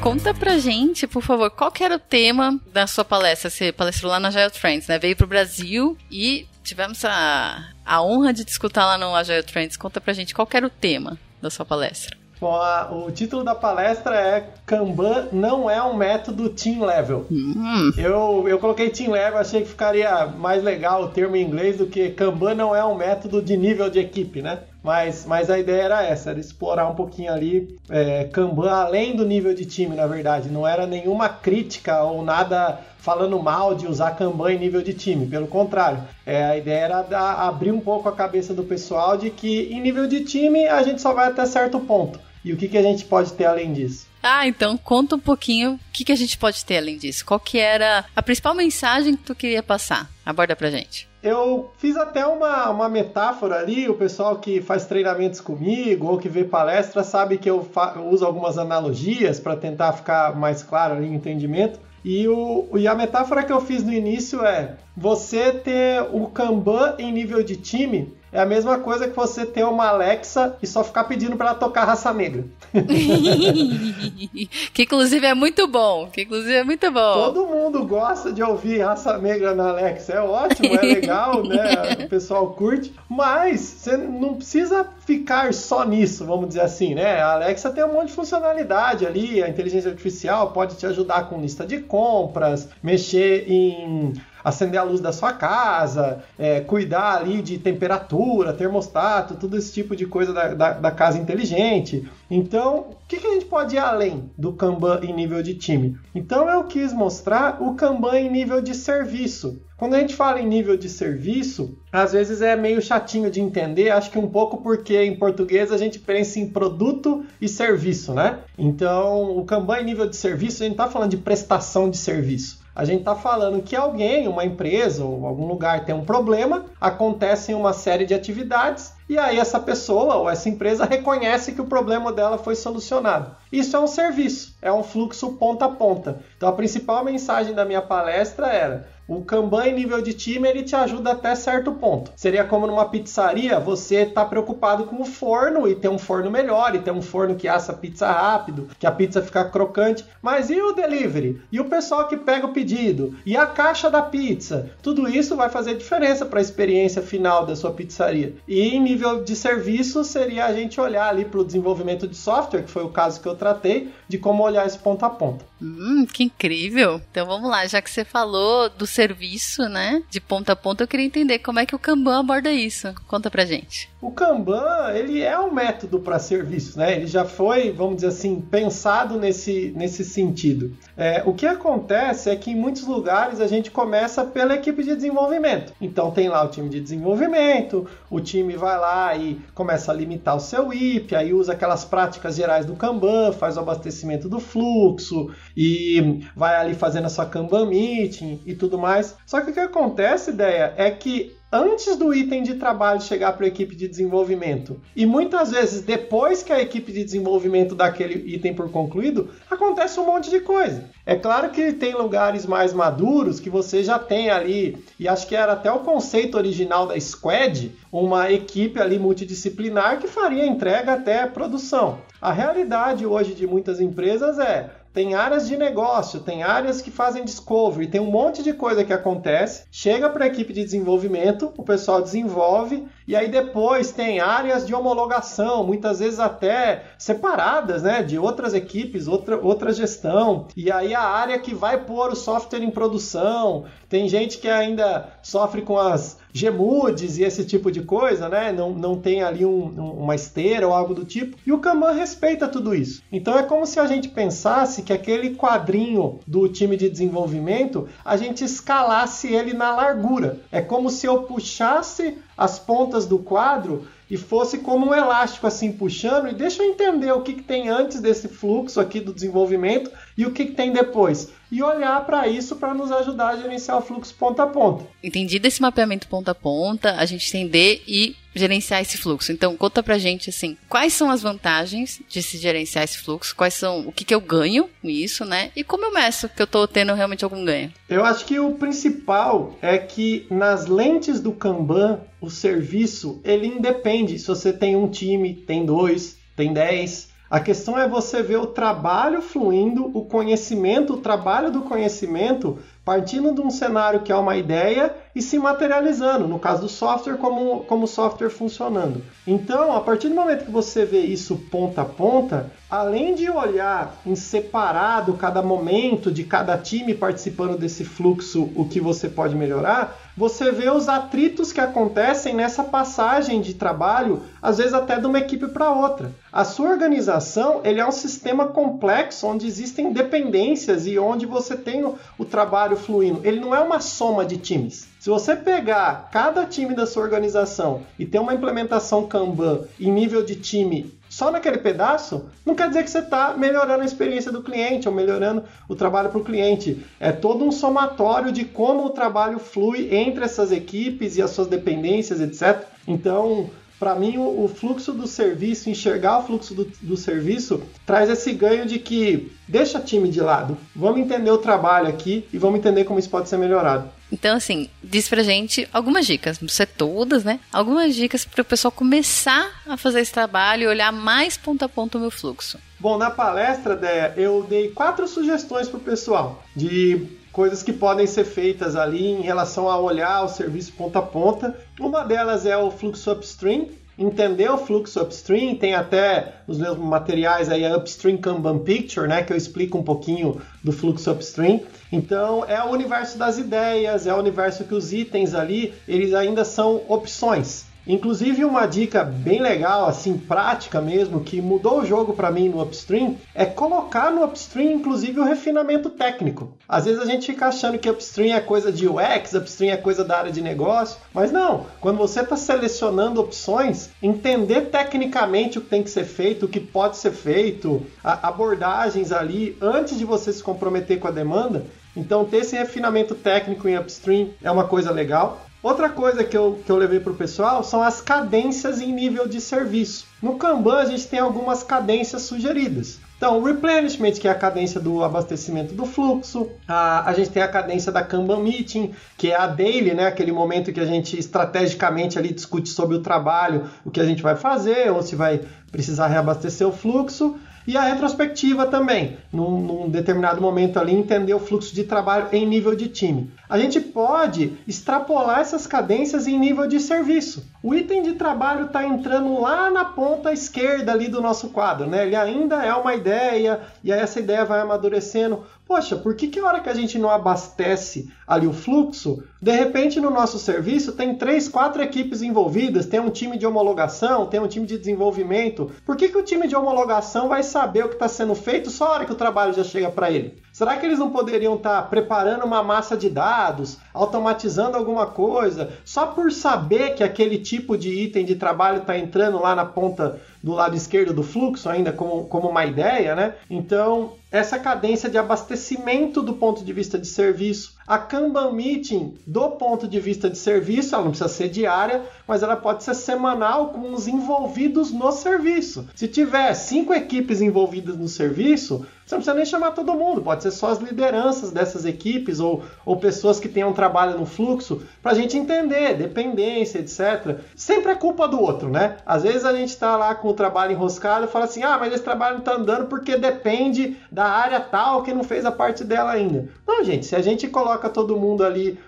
Conta 0.01 0.33
pra 0.33 0.57
gente, 0.57 1.07
por 1.07 1.23
favor, 1.23 1.49
qual 1.49 1.71
que 1.71 1.83
era 1.83 1.95
o 1.95 1.99
tema 1.99 2.59
da 2.73 2.85
sua 2.85 3.05
palestra? 3.05 3.49
Você 3.49 3.71
palestrou 3.71 4.11
lá 4.11 4.19
na 4.19 4.27
Agile 4.27 4.51
Trends, 4.51 4.87
né? 4.87 4.99
Veio 4.99 5.15
pro 5.15 5.25
Brasil 5.25 5.97
e 6.11 6.45
tivemos 6.61 7.05
a, 7.05 7.69
a 7.85 8.01
honra 8.03 8.33
de 8.33 8.43
discutir 8.43 8.79
lá 8.79 8.97
no 8.97 9.15
Agile 9.15 9.43
Trends. 9.43 9.77
Conta 9.77 10.01
pra 10.01 10.13
gente 10.13 10.33
qual 10.33 10.45
que 10.45 10.57
era 10.57 10.67
o 10.67 10.69
tema 10.69 11.17
da 11.41 11.49
sua 11.49 11.65
palestra. 11.65 12.17
Bom, 12.43 12.55
a, 12.57 12.91
o 12.91 13.09
título 13.09 13.41
da 13.41 13.55
palestra 13.55 14.15
é 14.19 14.49
Kanban 14.65 15.29
não 15.31 15.69
é 15.69 15.81
um 15.81 15.95
método 15.95 16.49
team 16.49 16.83
level. 16.85 17.25
Hum. 17.31 17.93
Eu, 17.97 18.45
eu 18.49 18.59
coloquei 18.59 18.89
team 18.89 19.11
level, 19.11 19.39
achei 19.39 19.61
que 19.61 19.69
ficaria 19.69 20.25
mais 20.25 20.61
legal 20.61 21.03
o 21.03 21.07
termo 21.07 21.37
em 21.37 21.41
inglês 21.41 21.77
do 21.77 21.87
que 21.87 22.09
Kanban 22.09 22.55
não 22.55 22.75
é 22.75 22.83
um 22.83 22.95
método 22.95 23.41
de 23.41 23.55
nível 23.55 23.89
de 23.89 23.99
equipe, 23.99 24.41
né? 24.41 24.59
Mas, 24.83 25.25
mas 25.25 25.49
a 25.49 25.57
ideia 25.57 25.83
era 25.83 26.03
essa, 26.03 26.31
era 26.31 26.39
explorar 26.39 26.89
um 26.89 26.95
pouquinho 26.95 27.31
ali 27.31 27.77
é, 27.89 28.25
Kanban 28.25 28.69
além 28.69 29.15
do 29.15 29.25
nível 29.25 29.53
de 29.53 29.65
time, 29.65 29.95
na 29.95 30.05
verdade. 30.05 30.49
Não 30.49 30.67
era 30.67 30.85
nenhuma 30.85 31.29
crítica 31.29 32.03
ou 32.03 32.21
nada 32.21 32.81
falando 32.97 33.41
mal 33.41 33.75
de 33.75 33.87
usar 33.87 34.11
Kanban 34.11 34.53
em 34.53 34.59
nível 34.59 34.81
de 34.81 34.93
time. 34.93 35.25
Pelo 35.25 35.47
contrário, 35.47 36.03
é, 36.25 36.43
a 36.43 36.57
ideia 36.57 36.79
era 36.79 37.01
da, 37.01 37.47
abrir 37.47 37.71
um 37.71 37.79
pouco 37.79 38.09
a 38.09 38.11
cabeça 38.11 38.53
do 38.53 38.63
pessoal 38.63 39.17
de 39.17 39.29
que 39.29 39.69
em 39.71 39.79
nível 39.79 40.05
de 40.05 40.25
time 40.25 40.67
a 40.67 40.83
gente 40.83 41.01
só 41.01 41.13
vai 41.13 41.27
até 41.27 41.45
certo 41.45 41.79
ponto. 41.79 42.19
E 42.43 42.51
o 42.51 42.57
que, 42.57 42.67
que 42.67 42.77
a 42.77 42.81
gente 42.81 43.05
pode 43.05 43.31
ter 43.33 43.45
além 43.45 43.71
disso? 43.71 44.05
Ah, 44.21 44.45
então 44.47 44.77
conta 44.77 45.15
um 45.15 45.19
pouquinho 45.19 45.73
o 45.73 45.79
que, 45.93 46.03
que 46.03 46.11
a 46.11 46.15
gente 46.15 46.37
pode 46.37 46.63
ter 46.65 46.77
além 46.77 46.97
disso. 46.97 47.25
Qual 47.25 47.39
que 47.39 47.57
era 47.57 48.05
a 48.13 48.21
principal 48.21 48.53
mensagem 48.53 49.15
que 49.15 49.23
tu 49.23 49.35
queria 49.35 49.63
passar? 49.63 50.09
Aborda 50.25 50.55
pra 50.55 50.69
gente. 50.69 51.07
Eu 51.23 51.71
fiz 51.77 51.95
até 51.95 52.25
uma, 52.27 52.69
uma 52.69 52.89
metáfora 52.89 53.55
ali, 53.55 53.87
o 53.87 53.93
pessoal 53.93 54.39
que 54.39 54.61
faz 54.61 54.85
treinamentos 54.85 55.39
comigo 55.39 56.07
ou 56.07 56.17
que 56.17 56.27
vê 56.27 56.43
palestras 56.43 57.05
sabe 57.05 57.37
que 57.37 57.49
eu, 57.49 57.65
eu 57.95 58.07
uso 58.09 58.25
algumas 58.25 58.57
analogias 58.57 59.39
para 59.39 59.55
tentar 59.55 59.93
ficar 59.93 60.35
mais 60.35 60.61
claro 60.61 60.95
ali 60.95 61.07
o 61.07 61.13
entendimento. 61.13 61.79
E, 62.03 62.27
o, 62.27 62.67
e 62.75 62.85
a 62.89 62.93
metáfora 62.93 63.41
que 63.41 63.53
eu 63.53 63.61
fiz 63.61 63.81
no 63.81 63.93
início 63.93 64.43
é 64.43 64.75
você 64.97 65.53
ter 65.53 66.05
o 66.11 66.27
Kanban 66.27 66.95
em 66.99 67.09
nível 67.13 67.41
de 67.41 67.55
time 67.55 68.13
é 68.33 68.41
a 68.41 68.45
mesma 68.45 68.79
coisa 68.79 69.07
que 69.07 69.15
você 69.15 69.45
ter 69.45 69.63
uma 69.63 69.89
Alexa 69.89 70.57
e 70.61 70.65
só 70.65 70.83
ficar 70.83 71.03
pedindo 71.03 71.37
para 71.37 71.49
ela 71.49 71.55
tocar 71.55 71.85
raça 71.85 72.11
negra. 72.11 72.43
que 74.73 74.83
inclusive 74.83 75.25
é 75.25 75.35
muito 75.35 75.67
bom. 75.67 76.09
Que 76.11 76.23
inclusive 76.23 76.55
é 76.55 76.63
muito 76.63 76.91
bom. 76.91 77.13
Todo 77.13 77.45
mundo 77.45 77.85
gosta 77.85 78.33
de 78.33 78.41
ouvir 78.41 78.79
raça 78.79 79.19
negra 79.19 79.53
na 79.53 79.69
Alexa. 79.69 80.13
É 80.13 80.19
ótimo, 80.19 80.73
é 80.73 80.81
legal, 80.81 81.43
né? 81.43 81.63
O 82.05 82.09
pessoal 82.09 82.47
curte. 82.53 82.91
Mas 83.07 83.59
você 83.59 83.97
não 83.97 84.33
precisa 84.33 84.87
ficar 85.05 85.53
só 85.53 85.85
nisso, 85.85 86.25
vamos 86.25 86.47
dizer 86.47 86.61
assim, 86.61 86.95
né? 86.95 87.21
A 87.21 87.33
Alexa 87.33 87.69
tem 87.69 87.83
um 87.83 87.93
monte 87.93 88.07
de 88.07 88.13
funcionalidade 88.13 89.05
ali. 89.05 89.43
A 89.43 89.49
inteligência 89.49 89.91
artificial 89.91 90.51
pode 90.51 90.75
te 90.75 90.87
ajudar 90.87 91.29
com 91.29 91.39
lista 91.39 91.65
de 91.65 91.81
compras, 91.81 92.67
mexer 92.81 93.45
em 93.47 94.13
acender 94.43 94.79
a 94.79 94.83
luz 94.83 94.99
da 94.99 95.11
sua 95.11 95.33
casa, 95.33 96.23
é, 96.37 96.59
cuidar 96.61 97.17
ali 97.17 97.41
de 97.41 97.57
temperatura, 97.57 98.53
termostato, 98.53 99.35
todo 99.35 99.57
esse 99.57 99.71
tipo 99.71 99.95
de 99.95 100.05
coisa 100.05 100.33
da, 100.33 100.53
da, 100.53 100.73
da 100.73 100.91
casa 100.91 101.17
inteligente. 101.17 102.07
Então, 102.29 102.87
o 102.91 102.95
que, 103.07 103.17
que, 103.17 103.27
a 103.27 103.33
gente 103.33 103.45
pode 103.45 103.75
ir 103.75 103.79
além 103.79 104.31
do 104.37 104.53
Kanban 104.53 104.99
em 105.03 105.13
nível 105.13 105.41
de 105.43 105.53
time? 105.53 105.97
Então, 106.15 106.49
eu 106.49 106.63
quis 106.65 106.91
mostrar 106.91 107.61
o 107.61 107.75
Kanban 107.75 108.19
em 108.19 108.29
nível 108.29 108.61
de 108.61 108.73
serviço. 108.73 109.61
Quando 109.77 109.95
a 109.95 109.99
gente 109.99 110.15
fala 110.15 110.39
em 110.39 110.47
nível 110.47 110.77
de 110.77 110.87
serviço, 110.87 111.77
às 111.91 112.13
vezes 112.13 112.41
é 112.41 112.55
meio 112.55 112.81
chatinho 112.81 113.29
de 113.29 113.41
entender, 113.41 113.89
acho 113.89 114.09
que 114.09 114.17
um 114.17 114.29
pouco 114.29 114.61
porque 114.63 115.03
em 115.03 115.15
português 115.15 115.71
a 115.71 115.77
gente 115.77 115.99
pensa 115.99 116.39
em 116.39 116.49
produto 116.49 117.25
e 117.41 117.49
serviço, 117.49 118.13
né? 118.13 118.39
Então, 118.57 119.37
o 119.37 119.43
Kanban 119.43 119.81
em 119.81 119.85
nível 119.85 120.07
de 120.07 120.15
serviço, 120.15 120.63
a 120.63 120.65
gente 120.65 120.75
está 120.75 120.87
falando 120.87 121.11
de 121.11 121.17
prestação 121.17 121.89
de 121.89 121.97
serviço. 121.97 122.62
A 122.75 122.85
gente 122.85 122.99
está 122.99 123.15
falando 123.15 123.61
que 123.61 123.75
alguém, 123.75 124.27
uma 124.27 124.43
empresa 124.43 125.05
ou 125.05 125.27
algum 125.27 125.45
lugar 125.45 125.85
tem 125.85 125.93
um 125.93 126.03
problema, 126.03 126.65
acontecem 126.81 127.53
uma 127.53 127.71
série 127.71 128.05
de 128.05 128.15
atividades 128.15 128.93
e 129.07 129.17
aí 129.17 129.37
essa 129.37 129.59
pessoa 129.59 130.15
ou 130.15 130.29
essa 130.29 130.49
empresa 130.49 130.85
reconhece 130.85 131.51
que 131.51 131.61
o 131.61 131.67
problema 131.67 132.11
dela 132.11 132.37
foi 132.37 132.55
solucionado. 132.55 133.35
Isso 133.51 133.75
é 133.75 133.79
um 133.79 133.85
serviço, 133.85 134.55
é 134.59 134.73
um 134.73 134.81
fluxo 134.81 135.33
ponta 135.33 135.65
a 135.65 135.69
ponta. 135.69 136.19
Então 136.35 136.49
a 136.49 136.53
principal 136.53 137.03
mensagem 137.03 137.53
da 137.53 137.63
minha 137.63 137.81
palestra 137.81 138.47
era: 138.47 138.87
o 139.07 139.21
Kanban 139.21 139.67
em 139.67 139.73
nível 139.75 140.01
de 140.01 140.13
time 140.13 140.47
ele 140.47 140.63
te 140.63 140.75
ajuda 140.75 141.11
até 141.11 141.35
certo 141.35 141.71
ponto. 141.73 142.11
Seria 142.15 142.43
como 142.43 142.67
numa 142.67 142.85
pizzaria, 142.85 143.59
você 143.59 143.97
está 143.97 144.23
preocupado 144.23 144.85
com 144.85 145.01
o 145.01 145.05
forno 145.05 145.67
e 145.67 145.75
ter 145.75 145.89
um 145.89 145.97
forno 145.97 146.31
melhor, 146.31 146.75
e 146.75 146.79
ter 146.79 146.91
um 146.91 147.01
forno 147.01 147.35
que 147.35 147.47
assa 147.47 147.73
pizza 147.73 148.09
rápido, 148.09 148.69
que 148.79 148.87
a 148.87 148.91
pizza 148.91 149.21
fica 149.21 149.43
crocante. 149.45 150.05
Mas 150.21 150.49
e 150.49 150.61
o 150.61 150.73
delivery? 150.73 151.41
E 151.51 151.59
o 151.59 151.65
pessoal 151.65 152.07
que 152.07 152.17
pega 152.17 152.45
o 152.45 152.53
pedido? 152.53 153.15
E 153.25 153.35
a 153.35 153.45
caixa 153.45 153.89
da 153.89 154.01
pizza? 154.01 154.71
Tudo 154.81 155.09
isso 155.09 155.35
vai 155.35 155.49
fazer 155.49 155.75
diferença 155.75 156.25
para 156.25 156.39
a 156.39 156.41
experiência 156.41 157.01
final 157.01 157.45
da 157.45 157.55
sua 157.55 157.71
pizzaria. 157.71 158.35
E 158.47 158.61
em 158.61 158.79
nível 158.79 159.23
de 159.23 159.35
serviço 159.35 160.03
seria 160.03 160.45
a 160.45 160.53
gente 160.53 160.79
olhar 160.79 161.09
ali 161.09 161.25
para 161.25 161.39
o 161.39 161.45
desenvolvimento 161.45 162.07
de 162.07 162.15
software, 162.15 162.63
que 162.63 162.71
foi 162.71 162.83
o 162.83 162.89
caso 162.89 163.21
que 163.21 163.27
eu 163.27 163.35
tratei, 163.35 163.91
de 164.07 164.17
como 164.17 164.43
olhar 164.43 164.65
esse 164.65 164.79
ponto 164.79 165.03
a 165.05 165.09
ponto. 165.09 165.45
Hum, 165.63 166.05
que 166.05 166.25
incrível! 166.25 167.01
Então 167.09 167.25
vamos 167.25 167.49
lá, 167.49 167.65
já 167.65 167.81
que 167.81 167.89
você 167.89 168.03
falou 168.03 168.69
do 168.69 168.85
serviço, 168.85 169.69
né, 169.69 170.03
de 170.09 170.19
ponta 170.19 170.51
a 170.51 170.55
ponta, 170.57 170.83
eu 170.83 170.87
queria 170.89 171.05
entender 171.05 171.39
como 171.39 171.57
é 171.57 171.65
que 171.65 171.73
o 171.73 171.79
Kanban 171.79 172.19
aborda 172.19 172.51
isso. 172.51 172.93
Conta 173.07 173.31
pra 173.31 173.45
gente. 173.45 173.92
O 174.03 174.11
Kanban, 174.11 174.91
ele 174.93 175.21
é 175.21 175.39
um 175.39 175.49
método 175.49 175.97
para 175.97 176.19
serviço, 176.19 176.77
né? 176.77 176.93
Ele 176.93 177.07
já 177.07 177.23
foi, 177.23 177.71
vamos 177.71 177.95
dizer 177.95 178.07
assim, 178.07 178.41
pensado 178.41 179.17
nesse, 179.17 179.71
nesse 179.77 180.03
sentido. 180.03 180.75
É, 180.97 181.23
o 181.25 181.33
que 181.33 181.45
acontece 181.45 182.29
é 182.29 182.35
que 182.35 182.51
em 182.51 182.55
muitos 182.55 182.85
lugares 182.85 183.39
a 183.39 183.47
gente 183.47 183.71
começa 183.71 184.25
pela 184.25 184.55
equipe 184.55 184.83
de 184.83 184.93
desenvolvimento. 184.93 185.71
Então 185.79 186.11
tem 186.11 186.27
lá 186.27 186.43
o 186.43 186.49
time 186.49 186.67
de 186.67 186.81
desenvolvimento, 186.81 187.87
o 188.09 188.19
time 188.19 188.57
vai 188.57 188.77
lá 188.77 189.15
e 189.15 189.39
começa 189.55 189.89
a 189.89 189.95
limitar 189.95 190.35
o 190.35 190.39
seu 190.41 190.73
IP, 190.73 191.15
aí 191.15 191.33
usa 191.33 191.53
aquelas 191.53 191.85
práticas 191.85 192.35
gerais 192.35 192.65
do 192.65 192.75
Kanban, 192.75 193.31
faz 193.31 193.55
o 193.55 193.61
abastecimento 193.61 194.27
do 194.27 194.41
fluxo 194.41 195.31
e 195.55 196.27
vai 196.35 196.57
ali 196.57 196.73
fazendo 196.73 197.05
a 197.05 197.09
sua 197.09 197.25
Kanban 197.25 197.67
meeting 197.67 198.41
e 198.45 198.53
tudo 198.53 198.77
mais. 198.77 199.15
Só 199.25 199.39
que 199.39 199.51
o 199.51 199.53
que 199.53 199.61
acontece, 199.61 200.31
ideia, 200.31 200.73
é 200.75 200.91
que 200.91 201.41
antes 201.53 201.95
do 201.95 202.11
item 202.11 202.41
de 202.41 202.55
trabalho 202.55 202.99
chegar 202.99 203.33
para 203.33 203.45
a 203.45 203.47
equipe 203.47 203.75
de 203.75 203.87
desenvolvimento. 203.87 204.81
E 204.95 205.05
muitas 205.05 205.51
vezes, 205.51 205.81
depois 205.81 206.41
que 206.41 206.51
a 206.51 206.59
equipe 206.59 206.91
de 206.91 207.03
desenvolvimento 207.03 207.75
dá 207.75 207.85
aquele 207.85 208.33
item 208.33 208.55
por 208.55 208.71
concluído, 208.71 209.29
acontece 209.47 209.99
um 209.99 210.05
monte 210.07 210.31
de 210.31 210.39
coisa. 210.39 210.85
É 211.05 211.15
claro 211.15 211.51
que 211.51 211.71
tem 211.73 211.93
lugares 211.93 212.47
mais 212.47 212.73
maduros 212.73 213.39
que 213.39 213.51
você 213.51 213.83
já 213.83 213.99
tem 213.99 214.31
ali, 214.31 214.83
e 214.99 215.07
acho 215.07 215.27
que 215.27 215.35
era 215.35 215.53
até 215.53 215.71
o 215.71 215.79
conceito 215.79 216.37
original 216.37 216.87
da 216.87 216.99
Squad, 216.99 217.71
uma 217.91 218.31
equipe 218.31 218.81
ali 218.81 218.97
multidisciplinar 218.97 219.99
que 219.99 220.07
faria 220.07 220.47
entrega 220.47 220.93
até 220.93 221.27
produção. 221.27 221.99
A 222.19 222.31
realidade 222.31 223.05
hoje 223.05 223.35
de 223.35 223.45
muitas 223.45 223.79
empresas 223.79 224.39
é 224.39 224.71
tem 224.93 225.15
áreas 225.15 225.47
de 225.47 225.57
negócio, 225.57 226.19
tem 226.19 226.43
áreas 226.43 226.79
que 226.79 226.91
fazem 226.91 227.25
discovery, 227.25 227.87
tem 227.87 227.99
um 227.99 228.11
monte 228.11 228.43
de 228.43 228.53
coisa 228.53 228.83
que 228.83 228.93
acontece. 228.93 229.63
Chega 229.71 230.07
para 230.09 230.25
a 230.25 230.27
equipe 230.27 230.53
de 230.53 230.63
desenvolvimento, 230.63 231.51
o 231.57 231.63
pessoal 231.63 232.01
desenvolve 232.01 232.87
e 233.07 233.15
aí 233.15 233.27
depois 233.27 233.91
tem 233.91 234.19
áreas 234.19 234.65
de 234.65 234.73
homologação, 234.73 235.63
muitas 235.65 235.99
vezes 235.99 236.19
até 236.19 236.83
separadas, 236.97 237.83
né, 237.83 238.01
de 238.01 238.17
outras 238.17 238.53
equipes, 238.53 239.07
outra, 239.07 239.37
outra 239.37 239.73
gestão. 239.73 240.47
E 240.55 240.71
aí 240.71 240.93
a 240.93 241.01
área 241.01 241.39
que 241.39 241.53
vai 241.53 241.83
pôr 241.83 242.11
o 242.11 242.15
software 242.15 242.63
em 242.63 242.71
produção. 242.71 243.65
Tem 243.89 244.07
gente 244.07 244.37
que 244.37 244.49
ainda 244.49 245.09
sofre 245.21 245.61
com 245.61 245.77
as 245.77 246.17
Gmudes 246.33 247.17
e 247.17 247.23
esse 247.23 247.45
tipo 247.45 247.71
de 247.71 247.83
coisa, 247.83 248.27
né? 248.27 248.51
Não, 248.51 248.71
não 248.71 248.99
tem 248.99 249.21
ali 249.21 249.45
um, 249.45 249.65
uma 250.01 250.15
esteira 250.15 250.67
ou 250.67 250.73
algo 250.73 250.93
do 250.95 251.05
tipo. 251.05 251.37
E 251.45 251.51
o 251.51 251.59
Kanban 251.59 251.91
respeita 251.91 252.47
tudo 252.47 252.73
isso. 252.73 253.03
Então 253.11 253.37
é 253.37 253.43
como 253.43 253.67
se 253.67 253.79
a 253.79 253.85
gente 253.85 254.09
pensasse 254.09 254.81
que 254.81 254.91
aquele 254.91 255.35
quadrinho 255.35 256.19
do 256.25 256.49
time 256.49 256.75
de 256.75 256.89
desenvolvimento, 256.89 257.87
a 258.03 258.17
gente 258.17 258.43
escalasse 258.43 259.27
ele 259.31 259.53
na 259.53 259.75
largura. 259.75 260.39
É 260.51 260.61
como 260.61 260.89
se 260.89 261.05
eu 261.05 261.23
puxasse 261.23 262.17
as 262.37 262.59
pontas 262.59 263.05
do 263.05 263.19
quadro 263.19 263.87
e 264.09 264.17
fosse 264.17 264.59
como 264.59 264.87
um 264.87 264.93
elástico 264.93 265.47
assim 265.47 265.71
puxando. 265.71 266.27
E 266.27 266.33
deixa 266.33 266.61
eu 266.61 266.69
entender 266.69 267.11
o 267.11 267.21
que, 267.21 267.33
que 267.33 267.43
tem 267.43 267.69
antes 267.69 267.99
desse 267.99 268.27
fluxo 268.27 268.79
aqui 268.79 268.99
do 268.99 269.13
desenvolvimento 269.13 269.91
e 270.17 270.25
o 270.25 270.31
que, 270.31 270.45
que 270.45 270.53
tem 270.53 270.71
depois 270.71 271.31
e 271.53 271.61
olhar 271.61 272.03
para 272.03 272.27
isso 272.27 272.55
para 272.55 272.73
nos 272.73 272.91
ajudar 272.91 273.29
a 273.29 273.37
gerenciar 273.37 273.77
o 273.77 273.81
fluxo 273.81 274.15
ponta 274.15 274.41
a 274.41 274.47
ponta. 274.47 274.87
Entendido 275.03 275.47
esse 275.47 275.61
mapeamento 275.61 276.07
ponta 276.07 276.31
a 276.31 276.35
ponta, 276.35 276.95
a 276.95 277.05
gente 277.05 277.27
entender 277.27 277.83
e 277.87 278.15
gerenciar 278.33 278.81
esse 278.81 278.97
fluxo. 278.97 279.31
Então, 279.31 279.55
conta 279.55 279.83
pra 279.83 279.99
gente 279.99 280.31
assim, 280.31 280.57
quais 280.67 280.93
são 280.93 281.11
as 281.11 281.21
vantagens 281.21 282.01
de 282.09 282.23
se 282.23 282.39
gerenciar 282.39 282.83
esse 282.83 282.97
fluxo? 282.97 283.35
Quais 283.35 283.53
são 283.53 283.87
o 283.87 283.91
que, 283.91 284.03
que 284.03 284.15
eu 284.15 284.19
ganho 284.19 284.67
com 284.81 284.89
isso, 284.89 285.23
né? 285.23 285.51
E 285.55 285.63
como 285.63 285.85
eu 285.85 285.93
meço 285.93 286.27
que 286.27 286.41
eu 286.41 286.47
tô 286.47 286.67
tendo 286.67 286.95
realmente 286.95 287.23
algum 287.23 287.45
ganho? 287.45 287.71
Eu 287.87 288.03
acho 288.03 288.25
que 288.25 288.39
o 288.39 288.53
principal 288.53 289.55
é 289.61 289.77
que 289.77 290.25
nas 290.31 290.65
lentes 290.65 291.19
do 291.19 291.33
Kanban, 291.33 292.01
o 292.19 292.31
serviço, 292.31 293.21
ele 293.23 293.45
independe 293.45 294.17
se 294.17 294.25
você 294.25 294.51
tem 294.51 294.75
um 294.75 294.89
time, 294.89 295.35
tem 295.35 295.63
dois, 295.63 296.17
tem 296.35 296.51
dez, 296.51 297.12
a 297.33 297.39
questão 297.39 297.79
é 297.79 297.87
você 297.87 298.21
ver 298.21 298.37
o 298.37 298.45
trabalho 298.45 299.19
fluindo, 299.19 299.89
o 299.97 300.05
conhecimento, 300.05 300.93
o 300.93 300.97
trabalho 300.97 301.49
do 301.49 301.63
conhecimento 301.63 302.59
partindo 302.85 303.33
de 303.33 303.41
um 303.41 303.49
cenário 303.49 304.01
que 304.01 304.11
é 304.11 304.15
uma 304.15 304.35
ideia 304.35 304.93
e 305.15 305.21
se 305.21 305.39
materializando, 305.39 306.27
no 306.27 306.37
caso 306.37 306.61
do 306.61 306.69
software, 306.69 307.17
como, 307.17 307.61
como 307.61 307.87
software 307.87 308.29
funcionando. 308.29 309.01
Então, 309.25 309.75
a 309.75 309.81
partir 309.81 310.09
do 310.09 310.15
momento 310.15 310.45
que 310.45 310.51
você 310.51 310.85
vê 310.85 310.99
isso 310.99 311.35
ponta 311.49 311.81
a 311.81 311.85
ponta, 311.85 312.51
além 312.69 313.15
de 313.15 313.27
olhar 313.31 313.95
em 314.05 314.15
separado 314.15 315.13
cada 315.13 315.41
momento 315.41 316.11
de 316.11 316.23
cada 316.23 316.55
time 316.55 316.93
participando 316.93 317.57
desse 317.57 317.83
fluxo, 317.83 318.51
o 318.55 318.67
que 318.67 318.79
você 318.79 319.09
pode 319.09 319.35
melhorar, 319.35 319.97
você 320.15 320.51
vê 320.51 320.69
os 320.69 320.87
atritos 320.87 321.51
que 321.51 321.61
acontecem 321.61 322.35
nessa 322.35 322.63
passagem 322.63 323.41
de 323.41 323.55
trabalho, 323.55 324.21
às 324.39 324.59
vezes 324.59 324.73
até 324.73 324.99
de 324.99 325.07
uma 325.07 325.17
equipe 325.17 325.47
para 325.47 325.71
outra. 325.71 326.11
A 326.33 326.43
sua 326.43 326.71
organização 326.71 327.61
ele 327.63 327.79
é 327.79 327.87
um 327.87 327.91
sistema 327.91 328.47
complexo 328.47 329.27
onde 329.27 329.45
existem 329.45 329.93
dependências 329.93 330.87
e 330.87 330.97
onde 330.97 331.27
você 331.27 331.55
tem 331.55 331.85
o, 331.85 331.95
o 332.17 332.25
trabalho 332.25 332.75
fluindo. 332.75 333.21
Ele 333.23 333.39
não 333.39 333.53
é 333.53 333.59
uma 333.59 333.79
soma 333.79 334.25
de 334.25 334.37
times. 334.37 334.87
Se 334.99 335.11
você 335.11 335.35
pegar 335.35 336.09
cada 336.11 336.43
time 336.43 336.73
da 336.73 336.87
sua 336.87 337.03
organização 337.03 337.81
e 337.99 338.05
ter 338.07 338.17
uma 338.17 338.33
implementação 338.33 339.05
Kanban 339.05 339.65
em 339.79 339.91
nível 339.91 340.25
de 340.25 340.35
time 340.35 340.91
só 341.07 341.29
naquele 341.29 341.59
pedaço, 341.59 342.25
não 342.43 342.55
quer 342.55 342.67
dizer 342.67 342.81
que 342.81 342.89
você 342.89 342.97
está 342.97 343.37
melhorando 343.37 343.83
a 343.83 343.85
experiência 343.85 344.31
do 344.31 344.41
cliente 344.41 344.89
ou 344.89 344.95
melhorando 344.95 345.43
o 345.69 345.75
trabalho 345.75 346.09
para 346.09 346.17
o 346.17 346.23
cliente. 346.23 346.83
É 346.99 347.11
todo 347.11 347.45
um 347.45 347.51
somatório 347.51 348.31
de 348.31 348.43
como 348.43 348.85
o 348.85 348.89
trabalho 348.89 349.37
flui 349.37 349.93
entre 349.93 350.25
essas 350.25 350.51
equipes 350.51 351.15
e 351.15 351.21
as 351.21 351.29
suas 351.29 351.45
dependências, 351.45 352.19
etc. 352.19 352.65
Então, 352.87 353.51
para 353.83 353.95
mim, 353.95 354.15
o, 354.15 354.45
o, 354.45 354.47
fluxo 354.47 354.93
do 354.93 355.05
serviço, 355.05 355.69
enxergar 355.69 356.19
o 356.19 356.23
fluxo 356.25 356.55
do, 356.55 356.71
do, 356.81 356.95
serviço, 356.95 357.61
traz 357.85 358.09
esse 358.09 358.31
ganho 358.31 358.65
de 358.65 358.79
que 358.79 359.29
deixa 359.45 359.77
time 359.77 360.07
de 360.07 360.21
lado, 360.21 360.57
vamos 360.73 361.01
entender 361.01 361.29
o 361.29 361.37
trabalho 361.37 361.89
aqui 361.89 362.25
e 362.31 362.37
vamos 362.37 362.59
entender 362.59 362.85
como 362.85 362.97
isso 362.97 363.09
pode 363.09 363.27
ser 363.27 363.35
melhorado. 363.35 363.89
Então, 364.09 364.37
assim, 364.37 364.69
diz 364.81 365.09
pra 365.09 365.21
gente 365.21 365.67
algumas 365.73 366.05
dicas, 366.05 366.39
não 366.39 366.47
ser 366.47 366.67
todas, 366.67 367.25
né? 367.25 367.41
Algumas 367.51 367.93
dicas 367.93 368.23
para 368.23 368.41
o 368.41 368.45
pessoal 368.45 368.71
começar 368.71 369.51
a 369.67 369.75
fazer 369.75 369.99
esse 369.99 370.13
trabalho 370.13 370.63
e 370.63 370.67
olhar 370.67 370.93
mais 370.93 371.35
ponto 371.35 371.65
a 371.65 371.67
ponto 371.67 371.97
o 371.97 372.01
meu 372.01 372.11
fluxo. 372.11 372.57
Bom, 372.79 372.97
na 372.97 373.11
palestra, 373.11 373.75
Déia, 373.75 374.13
eu 374.15 374.45
dei 374.47 374.69
quatro 374.69 375.09
sugestões 375.09 375.67
pro 375.67 375.79
pessoal 375.79 376.41
de 376.55 377.05
coisas 377.33 377.63
que 377.63 377.73
podem 377.73 378.05
ser 378.05 378.23
feitas 378.23 378.75
ali 378.75 379.07
em 379.07 379.21
relação 379.21 379.67
a 379.67 379.77
olhar 379.77 380.23
o 380.23 380.29
serviço 380.29 380.71
ponta 380.73 380.99
a 380.99 381.01
ponta. 381.01 381.57
Uma 381.79 382.05
delas 382.05 382.45
é 382.45 382.55
o 382.55 382.69
fluxo 382.69 383.11
upstream, 383.11 383.69
entender 383.97 384.49
o 384.49 384.57
fluxo 384.57 385.01
upstream, 385.01 385.55
tem 385.55 385.73
até 385.73 386.35
nos 386.47 386.59
meus 386.59 386.77
materiais 386.77 387.49
aí 387.49 387.65
a 387.65 387.75
Upstream 387.75 388.17
Kanban 388.17 388.59
Picture, 388.59 389.07
né, 389.07 389.23
que 389.23 389.33
eu 389.33 389.37
explico 389.37 389.77
um 389.77 389.83
pouquinho 389.83 390.39
do 390.63 390.71
fluxo 390.71 391.11
upstream. 391.11 391.61
Então, 391.91 392.45
é 392.45 392.63
o 392.63 392.69
universo 392.69 393.17
das 393.17 393.39
ideias, 393.39 394.05
é 394.05 394.13
o 394.13 394.19
universo 394.19 394.63
que 394.63 394.75
os 394.75 394.93
itens 394.93 395.33
ali, 395.33 395.73
eles 395.87 396.13
ainda 396.13 396.45
são 396.45 396.81
opções. 396.87 397.65
Inclusive 397.85 398.45
uma 398.45 398.65
dica 398.65 399.03
bem 399.03 399.41
legal, 399.41 399.87
assim, 399.87 400.17
prática 400.17 400.79
mesmo, 400.81 401.19
que 401.19 401.41
mudou 401.41 401.81
o 401.81 401.85
jogo 401.85 402.13
para 402.13 402.31
mim 402.31 402.49
no 402.49 402.61
upstream, 402.61 403.17
é 403.35 403.45
colocar 403.45 404.11
no 404.11 404.23
upstream 404.23 404.71
inclusive 404.71 405.19
o 405.19 405.23
refinamento 405.23 405.89
técnico. 405.89 406.57
Às 406.67 406.85
vezes 406.85 407.01
a 407.01 407.05
gente 407.05 407.25
fica 407.25 407.47
achando 407.47 407.77
que 407.77 407.89
upstream 407.89 408.35
é 408.35 408.39
coisa 408.39 408.71
de 408.71 408.87
UX, 408.87 409.33
upstream 409.33 409.73
é 409.73 409.77
coisa 409.77 410.03
da 410.03 410.17
área 410.17 410.31
de 410.31 410.41
negócio, 410.41 410.97
mas 411.13 411.31
não. 411.31 411.65
Quando 411.81 411.97
você 411.97 412.21
está 412.21 412.37
selecionando 412.37 413.19
opções, 413.19 413.89
entender 414.01 414.69
tecnicamente 414.69 415.57
o 415.57 415.61
que 415.61 415.69
tem 415.69 415.83
que 415.83 415.89
ser 415.89 416.05
feito, 416.05 416.45
o 416.45 416.49
que 416.49 416.59
pode 416.59 416.97
ser 416.97 417.11
feito, 417.11 417.85
abordagens 418.03 419.11
ali 419.11 419.57
antes 419.61 419.97
de 419.97 420.05
você 420.05 420.31
se 420.31 420.41
comprometer 420.41 420.99
com 420.99 421.07
a 421.07 421.11
demanda, 421.11 421.65
então, 421.95 422.25
ter 422.25 422.37
esse 422.37 422.55
refinamento 422.55 423.13
técnico 423.13 423.67
em 423.67 423.77
upstream 423.77 424.29
é 424.41 424.49
uma 424.49 424.67
coisa 424.67 424.91
legal. 424.91 425.45
Outra 425.63 425.89
coisa 425.89 426.25
que 426.25 426.35
eu, 426.35 426.61
que 426.65 426.69
eu 426.69 426.75
levei 426.75 426.99
para 426.99 427.13
o 427.13 427.15
pessoal 427.15 427.63
são 427.63 427.81
as 427.81 428.01
cadências 428.01 428.81
em 428.81 428.91
nível 428.91 429.25
de 429.25 429.39
serviço. 429.39 430.05
No 430.21 430.35
Kanban, 430.35 430.79
a 430.79 430.85
gente 430.85 431.07
tem 431.07 431.19
algumas 431.19 431.63
cadências 431.63 432.23
sugeridas. 432.23 432.99
Então, 433.15 433.41
replenishment, 433.41 434.11
que 434.11 434.27
é 434.27 434.31
a 434.31 434.35
cadência 434.35 434.81
do 434.81 435.01
abastecimento 435.01 435.73
do 435.73 435.85
fluxo. 435.85 436.49
A, 436.67 437.09
a 437.09 437.13
gente 437.13 437.29
tem 437.29 437.41
a 437.41 437.47
cadência 437.47 437.89
da 437.89 438.03
Kanban 438.03 438.41
Meeting, 438.41 438.93
que 439.17 439.31
é 439.31 439.37
a 439.37 439.47
daily, 439.47 439.93
né? 439.93 440.07
aquele 440.07 440.33
momento 440.33 440.73
que 440.73 440.81
a 440.81 440.85
gente 440.85 441.17
estrategicamente 441.17 442.19
ali 442.19 442.33
discute 442.33 442.67
sobre 442.67 442.97
o 442.97 443.01
trabalho, 443.01 443.69
o 443.85 443.89
que 443.89 444.01
a 444.01 444.05
gente 444.05 444.21
vai 444.21 444.35
fazer, 444.35 444.91
ou 444.91 445.01
se 445.01 445.15
vai 445.15 445.39
precisar 445.71 446.07
reabastecer 446.07 446.67
o 446.67 446.73
fluxo. 446.73 447.39
E 447.65 447.77
a 447.77 447.83
retrospectiva 447.83 448.65
também, 448.65 449.17
num, 449.31 449.59
num, 449.59 449.89
determinado 449.89 450.41
momento 450.41 450.77
ali, 450.77 450.93
entender 450.93 451.33
o 451.33 451.39
fluxo 451.39 451.73
de 451.73 451.83
trabalho 451.83 452.27
em 452.31 452.45
nível 452.45 452.75
de 452.75 452.87
time. 452.87 453.31
A 453.49 453.57
gente 453.57 453.79
pode 453.79 454.57
extrapolar 454.67 455.39
essas 455.39 455.65
cadências 455.65 456.27
em 456.27 456.37
nível 456.37 456.67
de 456.67 456.79
serviço. 456.79 457.45
O 457.61 457.73
item 457.73 458.01
de 458.01 458.13
trabalho 458.13 458.65
está 458.65 458.83
entrando 458.83 459.39
lá 459.39 459.71
na 459.71 459.85
ponta 459.85 460.33
esquerda 460.33 460.91
ali 460.91 461.07
do 461.07 461.21
nosso 461.21 461.49
quadro, 461.49 461.87
né? 461.87 462.05
Ele 462.05 462.15
ainda 462.15 462.63
é 462.63 462.73
uma 462.73 462.93
ideia, 462.93 463.61
e 463.83 463.93
aí 463.93 463.99
essa 463.99 464.19
ideia 464.19 464.43
vai 464.43 464.59
amadurecendo 464.59 465.43
poxa, 465.65 465.95
por 465.95 466.15
que, 466.15 466.27
que 466.27 466.39
a 466.39 466.45
hora 466.45 466.59
que 466.59 466.69
a 466.69 466.73
gente 466.73 466.97
não 466.97 467.09
abastece 467.09 468.11
ali 468.27 468.45
o 468.45 468.53
fluxo, 468.53 469.23
de 469.41 469.51
repente 469.51 469.99
no 469.99 470.09
nosso 470.09 470.37
serviço 470.37 470.93
tem 470.93 471.15
três, 471.15 471.47
quatro 471.47 471.81
equipes 471.81 472.21
envolvidas, 472.21 472.85
tem 472.85 472.99
um 472.99 473.09
time 473.09 473.37
de 473.37 473.45
homologação, 473.45 474.25
tem 474.25 474.39
um 474.39 474.47
time 474.47 474.65
de 474.65 474.77
desenvolvimento. 474.77 475.71
Por 475.85 475.95
que, 475.95 476.09
que 476.09 476.17
o 476.17 476.23
time 476.23 476.47
de 476.47 476.55
homologação 476.55 477.29
vai 477.29 477.43
saber 477.43 477.85
o 477.85 477.89
que 477.89 477.95
está 477.95 478.07
sendo 478.07 478.35
feito 478.35 478.69
só 478.69 478.87
a 478.87 478.91
hora 478.91 479.05
que 479.05 479.13
o 479.13 479.15
trabalho 479.15 479.53
já 479.53 479.63
chega 479.63 479.89
para 479.89 480.11
ele? 480.11 480.42
Será 480.53 480.77
que 480.77 480.85
eles 480.85 480.99
não 480.99 481.09
poderiam 481.09 481.55
estar 481.55 481.81
tá 481.81 481.87
preparando 481.87 482.45
uma 482.45 482.61
massa 482.61 482.95
de 482.95 483.09
dados, 483.09 483.79
automatizando 483.91 484.77
alguma 484.77 485.07
coisa, 485.07 485.73
só 485.83 486.05
por 486.05 486.31
saber 486.31 486.93
que 486.93 487.03
aquele 487.03 487.39
tipo 487.39 487.75
de 487.75 487.89
item 487.89 488.23
de 488.23 488.35
trabalho 488.35 488.77
está 488.77 488.95
entrando 488.95 489.41
lá 489.41 489.55
na 489.55 489.65
ponta 489.65 490.21
do 490.43 490.51
lado 490.51 490.75
esquerdo 490.75 491.11
do 491.11 491.23
fluxo, 491.23 491.69
ainda 491.69 491.91
como, 491.91 492.25
como 492.25 492.49
uma 492.49 492.65
ideia, 492.65 493.15
né? 493.15 493.33
Então, 493.49 494.11
essa 494.29 494.59
cadência 494.59 495.09
de 495.09 495.17
abastecimento 495.17 496.21
do 496.21 496.33
ponto 496.33 496.65
de 496.65 496.73
vista 496.73 496.99
de 496.99 497.07
serviço. 497.07 497.75
A 497.87 497.97
Kanban 497.97 498.51
Meeting, 498.51 499.17
do 499.25 499.51
ponto 499.51 499.87
de 499.87 499.99
vista 499.99 500.29
de 500.29 500.37
serviço, 500.37 500.95
ela 500.95 501.03
não 501.03 501.11
precisa 501.11 501.29
ser 501.29 501.49
diária, 501.49 502.01
mas 502.27 502.43
ela 502.43 502.55
pode 502.55 502.83
ser 502.83 502.93
semanal 502.93 503.69
com 503.69 503.93
os 503.93 504.07
envolvidos 504.07 504.91
no 504.91 505.11
serviço. 505.11 505.87
Se 505.95 506.07
tiver 506.07 506.53
cinco 506.55 506.93
equipes 506.93 507.41
envolvidas 507.41 507.95
no 507.95 508.07
serviço, 508.07 508.85
você 509.05 509.15
não 509.15 509.19
precisa 509.19 509.35
nem 509.35 509.45
chamar 509.45 509.71
todo 509.71 509.93
mundo, 509.93 510.21
pode 510.21 510.42
ser 510.43 510.51
só 510.51 510.67
as 510.67 510.79
lideranças 510.79 511.51
dessas 511.51 511.85
equipes 511.85 512.39
ou, 512.39 512.63
ou 512.85 512.97
pessoas 512.97 513.39
que 513.39 513.49
tenham 513.49 513.73
trabalho 513.73 514.17
no 514.17 514.25
fluxo, 514.25 514.83
para 515.01 515.11
a 515.11 515.15
gente 515.15 515.37
entender 515.37 515.95
dependência, 515.95 516.79
etc. 516.79 517.39
Sempre 517.55 517.91
é 517.91 517.95
culpa 517.95 518.27
do 518.27 518.39
outro, 518.39 518.69
né? 518.69 518.97
Às 519.05 519.23
vezes 519.23 519.45
a 519.45 519.53
gente 519.53 519.69
está 519.69 519.97
lá 519.97 520.13
com 520.15 520.27
o 520.27 520.33
trabalho 520.33 520.71
enroscado 520.71 521.25
e 521.25 521.29
fala 521.29 521.45
assim: 521.45 521.63
ah, 521.63 521.77
mas 521.79 521.93
esse 521.93 522.03
trabalho 522.03 522.35
não 522.35 522.39
está 522.39 522.55
andando 522.55 522.87
porque 522.87 523.17
depende 523.17 523.97
da 524.11 524.25
área 524.25 524.59
tal 524.59 525.03
que 525.03 525.13
não 525.13 525.23
fez 525.23 525.45
a 525.45 525.51
parte 525.51 525.83
dela 525.83 526.11
ainda. 526.11 526.47
Não, 526.67 526.83
gente, 526.83 527.05
se 527.05 527.15
a 527.15 527.21
gente 527.21 527.47
coloca 527.47 527.89
todo 527.89 528.17
mundo 528.17 528.43
ali 528.43 528.79